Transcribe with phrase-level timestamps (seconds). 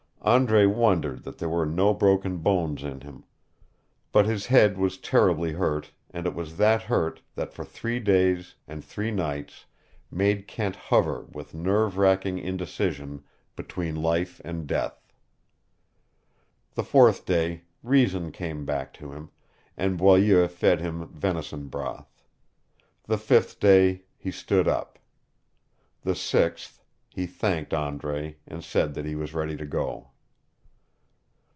[0.23, 3.23] Andre wondered that there were no broken bones in him.
[4.11, 8.53] But his head was terribly hurt, and it was that hurt that for three days
[8.67, 9.65] and three nights
[10.11, 13.23] made Kent hover with nerve racking indecision
[13.55, 15.11] between life and death.
[16.75, 19.31] The fourth day reason came back to him,
[19.75, 22.13] and Boileau fed him venison broth.
[23.05, 24.99] The fifth day he stood up.
[26.03, 26.77] The sixth
[27.09, 30.09] he thanked Andre, and said that he was ready to go.